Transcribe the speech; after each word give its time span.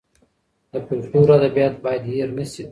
د 0.71 0.73
فولکلور 0.85 1.29
ادبيات 1.39 1.75
بايد 1.83 2.03
هېر 2.11 2.29
نه 2.37 2.45
سي. 2.51 2.63